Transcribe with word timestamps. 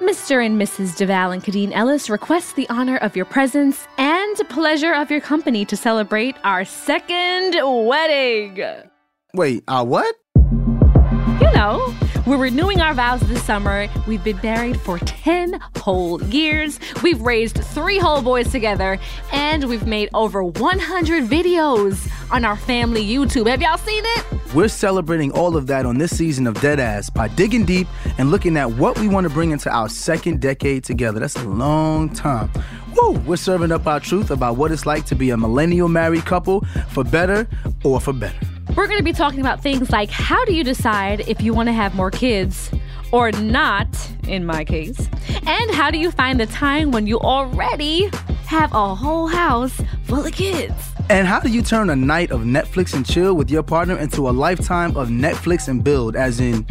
Mr. 0.00 0.44
and 0.44 0.58
Mrs. 0.58 0.96
DeVale 0.96 1.30
and 1.30 1.44
Khadeen 1.44 1.72
Ellis 1.72 2.08
request 2.08 2.56
the 2.56 2.66
honor 2.70 2.96
of 2.96 3.14
your 3.16 3.26
presence 3.26 3.86
and 3.98 4.34
pleasure 4.48 4.94
of 4.94 5.10
your 5.10 5.20
company 5.20 5.66
to 5.66 5.76
celebrate 5.76 6.36
our 6.42 6.64
second 6.64 7.54
wedding. 7.86 8.64
Wait, 9.34 9.62
our 9.68 9.84
what? 9.84 10.16
You 10.36 11.52
know, 11.52 11.94
we're 12.26 12.38
renewing 12.38 12.80
our 12.80 12.94
vows 12.94 13.20
this 13.20 13.42
summer. 13.42 13.88
We've 14.06 14.24
been 14.24 14.40
married 14.42 14.80
for 14.80 14.98
10 14.98 15.60
whole 15.76 16.22
years. 16.24 16.80
We've 17.02 17.20
raised 17.20 17.58
three 17.62 17.98
whole 17.98 18.22
boys 18.22 18.50
together, 18.50 18.98
and 19.32 19.64
we've 19.64 19.86
made 19.86 20.08
over 20.14 20.42
100 20.42 21.24
videos 21.24 22.10
on 22.30 22.44
our 22.44 22.56
family 22.56 23.04
YouTube. 23.04 23.48
Have 23.48 23.60
y'all 23.60 23.78
seen 23.78 24.02
it? 24.04 24.24
We're 24.54 24.68
celebrating 24.68 25.32
all 25.32 25.56
of 25.56 25.66
that 25.68 25.86
on 25.86 25.98
this 25.98 26.16
season 26.16 26.46
of 26.46 26.54
Deadass 26.54 27.12
by 27.12 27.28
digging 27.28 27.64
deep 27.64 27.86
and 28.18 28.30
looking 28.30 28.56
at 28.56 28.70
what 28.72 28.98
we 28.98 29.08
want 29.08 29.24
to 29.28 29.32
bring 29.32 29.50
into 29.50 29.70
our 29.70 29.88
second 29.88 30.40
decade 30.40 30.84
together. 30.84 31.20
That's 31.20 31.36
a 31.36 31.48
long 31.48 32.08
time. 32.10 32.50
Woo! 32.96 33.12
We're 33.20 33.36
serving 33.36 33.70
up 33.72 33.86
our 33.86 34.00
truth 34.00 34.30
about 34.30 34.56
what 34.56 34.72
it's 34.72 34.86
like 34.86 35.06
to 35.06 35.14
be 35.14 35.30
a 35.30 35.36
millennial 35.36 35.88
married 35.88 36.24
couple, 36.24 36.62
for 36.88 37.04
better 37.04 37.48
or 37.84 38.00
for 38.00 38.12
better. 38.12 38.38
We're 38.76 38.86
going 38.86 38.98
to 38.98 39.04
be 39.04 39.12
talking 39.12 39.40
about 39.40 39.62
things 39.62 39.90
like 39.90 40.10
how 40.10 40.44
do 40.44 40.54
you 40.54 40.64
decide 40.64 41.20
if 41.28 41.40
you 41.40 41.52
want 41.52 41.68
to 41.68 41.72
have 41.72 41.94
more 41.94 42.10
kids 42.10 42.70
or 43.12 43.32
not, 43.32 43.88
in 44.28 44.46
my 44.46 44.64
case? 44.64 45.08
And 45.46 45.70
how 45.72 45.90
do 45.90 45.98
you 45.98 46.10
find 46.10 46.38
the 46.38 46.46
time 46.46 46.92
when 46.92 47.06
you 47.06 47.18
already 47.18 48.10
have 48.50 48.72
a 48.72 48.94
whole 48.96 49.28
house 49.28 49.80
full 50.06 50.26
of 50.26 50.32
kids? 50.32 50.74
And 51.08 51.28
how 51.28 51.38
do 51.38 51.48
you 51.48 51.62
turn 51.62 51.88
a 51.88 51.94
night 51.94 52.32
of 52.32 52.40
Netflix 52.40 52.94
and 52.94 53.06
chill 53.06 53.34
with 53.34 53.48
your 53.48 53.62
partner 53.62 53.96
into 53.96 54.28
a 54.28 54.32
lifetime 54.32 54.96
of 54.96 55.08
Netflix 55.08 55.68
and 55.68 55.84
build, 55.84 56.16
as 56.16 56.40
in 56.40 56.66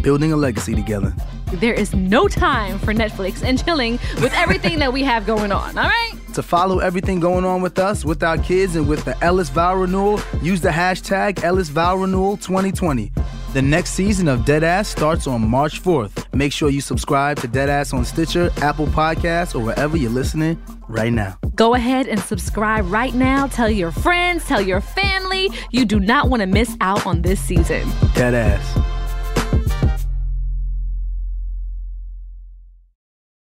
building 0.00 0.32
a 0.32 0.36
legacy 0.36 0.76
together? 0.76 1.12
There 1.54 1.74
is 1.74 1.92
no 1.92 2.28
time 2.28 2.78
for 2.78 2.94
Netflix 2.94 3.42
and 3.42 3.62
chilling 3.64 3.98
with 4.22 4.32
everything 4.34 4.78
that 4.78 4.92
we 4.92 5.02
have 5.02 5.26
going 5.26 5.50
on, 5.50 5.76
all 5.76 5.88
right? 5.88 6.12
To 6.34 6.42
follow 6.42 6.78
everything 6.78 7.18
going 7.18 7.44
on 7.44 7.62
with 7.62 7.80
us, 7.80 8.04
with 8.04 8.22
our 8.22 8.38
kids, 8.38 8.76
and 8.76 8.88
with 8.88 9.04
the 9.04 9.20
Ellis 9.24 9.48
Vow 9.48 9.74
Renewal, 9.74 10.20
use 10.40 10.60
the 10.60 10.68
hashtag 10.68 11.42
Ellis 11.42 11.68
Vow 11.68 11.96
Renewal 11.96 12.36
2020. 12.36 13.10
The 13.54 13.62
next 13.62 13.90
season 13.90 14.28
of 14.28 14.40
Deadass 14.40 14.86
starts 14.86 15.26
on 15.26 15.48
March 15.48 15.82
4th. 15.82 16.32
Make 16.32 16.52
sure 16.52 16.70
you 16.70 16.80
subscribe 16.80 17.38
to 17.38 17.48
Deadass 17.48 17.92
on 17.92 18.04
Stitcher, 18.04 18.50
Apple 18.58 18.86
Podcasts, 18.86 19.56
or 19.56 19.60
wherever 19.60 19.96
you're 19.96 20.10
listening 20.10 20.60
right 20.88 21.12
now. 21.12 21.38
Go 21.54 21.74
ahead 21.74 22.08
and 22.08 22.20
subscribe 22.20 22.90
right 22.90 23.14
now. 23.14 23.46
Tell 23.46 23.70
your 23.70 23.90
friends, 23.90 24.44
tell 24.44 24.60
your 24.60 24.80
family. 24.80 25.50
You 25.70 25.84
do 25.84 26.00
not 26.00 26.28
want 26.28 26.40
to 26.40 26.46
miss 26.46 26.76
out 26.80 27.06
on 27.06 27.22
this 27.22 27.40
season. 27.40 27.82
Deadass. 28.14 28.93